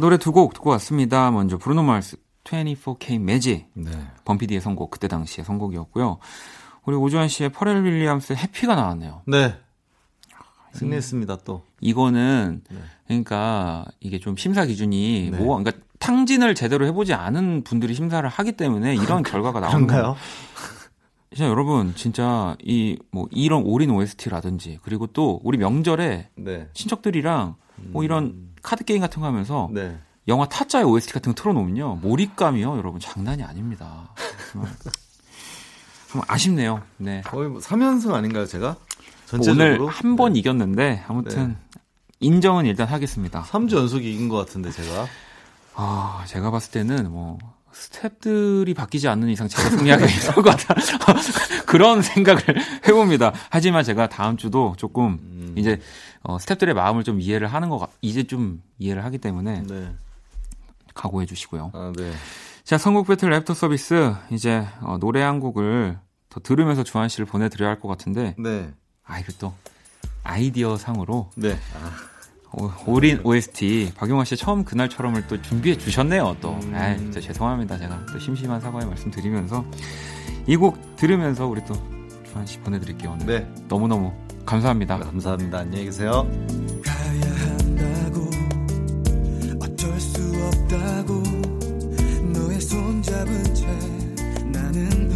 [0.00, 1.30] 노래 두 곡 듣고 왔습니다.
[1.30, 3.66] 먼저 Bruno Mars 24K 매직.
[3.74, 3.90] 네.
[4.24, 6.18] 범피디의 선곡, 그때 당시의 선곡이었고요.
[6.84, 9.22] 우리 오주환 씨의 Pharrell Williams의 Happy가 나왔네요.
[9.26, 9.54] 네.
[10.72, 11.64] 승리했습니다, 또.
[11.80, 12.78] 이거는 네.
[13.06, 15.36] 그러니까 이게 좀 심사 기준이 네.
[15.36, 20.16] 뭐 그러니까 탕진을 제대로 해보지 않은 분들이 심사를 하기 때문에 이런 결과가 나오는 거예요.
[21.32, 26.68] 진짜 여러분 진짜 이 뭐 이런 올인 OST라든지 그리고 또 우리 명절에 네.
[26.72, 29.98] 친척들이랑 뭐 이런 카드 게임 같은 거 하면서 네.
[30.28, 34.14] 영화 타짜의 OST 같은 거 틀어놓으면요 몰입감이요 여러분 장난이 아닙니다.
[36.10, 36.82] 좀 아쉽네요.
[36.96, 37.22] 네.
[37.22, 38.76] 거의 뭐 3연승 아닌가요, 제가?
[39.32, 39.88] 오늘 전체적으로?
[39.88, 40.40] 한번 네.
[40.40, 41.56] 이겼는데 아무튼
[42.18, 43.44] 인정은 일단 하겠습니다.
[43.44, 45.06] 3주 연속 이긴 것 같은데, 제가.
[45.74, 47.38] 아, 제가 봤을 때는 뭐
[47.80, 50.74] 스탭들이 바뀌지 않는 이상 제가 승리하기 있을 것 같다.
[51.66, 52.42] 그런 생각을
[52.86, 53.32] 해봅니다.
[53.48, 55.54] 하지만 제가 다음 주도 조금 음.
[55.56, 55.80] 이제
[56.22, 59.92] 어, 스탭들의 마음을 좀 이해를 하는 것 같, 이제 좀 이해를 하기 때문에 네.
[60.94, 61.70] 각오해 주시고요.
[61.72, 62.12] 아, 네.
[62.64, 67.70] 자, 선곡 배틀 랩터 서비스 이제 어, 노래 한 곡을 더 들으면서 주한 씨를 보내드려야
[67.70, 68.70] 할 것 같은데 네.
[69.04, 69.54] 아 이거 또
[70.22, 71.52] 아이디어 상으로 네.
[71.74, 72.09] 아, 오-
[72.86, 76.36] 올인 OST 박용화 씨 처음 그날처럼을 또 준비해 주셨네요.
[76.40, 76.72] 또, 음.
[76.74, 77.78] 아, 진짜 죄송합니다.
[77.78, 79.64] 제가 또 심심한 사과의 말씀 드리면서
[80.46, 81.74] 이 곡 들으면서 우리 또
[82.24, 83.12] 주한 씨 보내드릴게요.
[83.12, 83.48] 오늘 네.
[83.68, 84.12] 너무 너무
[84.44, 84.98] 감사합니다.
[84.98, 85.58] 감사합니다.
[85.58, 86.28] 안녕히 계세요.
[86.84, 88.30] 가야 한다고
[89.62, 91.22] 어쩔 수 없다고
[92.32, 93.66] 너의 손 잡은 채
[94.46, 95.09] 나는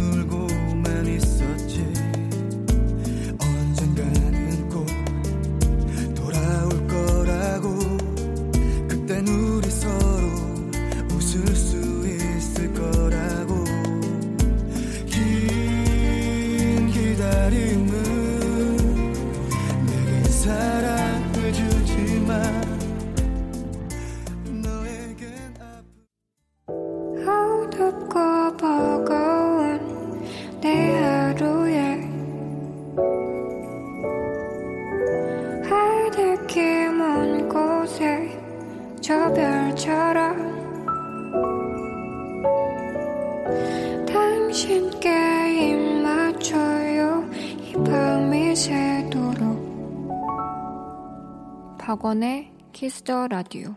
[51.85, 53.75] 박원의 Kiss the Radio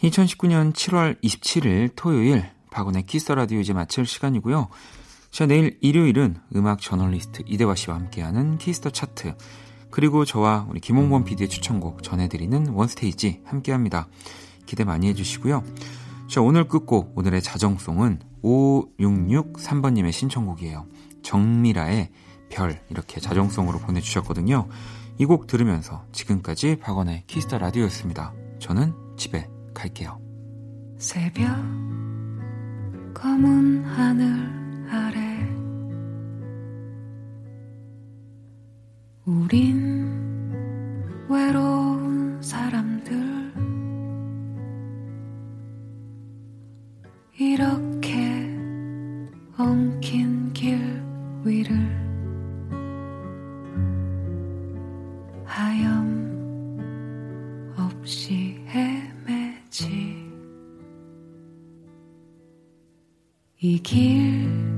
[0.00, 4.68] 2019년 7월 27일 토요일 박원의 Kiss Radio 이제 마칠 시간이고요.
[5.32, 9.34] 자, 내일 일요일은 음악 저널리스트 이대화 씨와 함께하는 Kiss the Chart
[9.90, 14.06] 그리고 저와 우리 김홍범 PD의 추천곡 전해드리는 One Stage 함께합니다.
[14.66, 15.64] 기대 많이 해주시고요.
[16.28, 20.86] 자, 오늘 끝곡 오늘의 자정송은 5663번님의 신청곡이에요.
[21.24, 22.12] 정밀아의
[22.48, 24.68] 별 이렇게 자정송으로 보내주셨거든요.
[25.20, 28.32] 이 곡 들으면서 지금까지 박원의 Kiss the Radio였습니다.
[28.58, 30.18] 저는 집에 갈게요.
[30.96, 31.44] 새벽
[33.12, 35.46] 검은 하늘 아래
[39.26, 40.08] 우린
[41.28, 43.52] 외로운 사람들
[47.38, 48.56] 이렇게
[49.58, 51.02] 엉킨 길
[51.44, 51.99] 위를
[63.62, 64.69] 이 길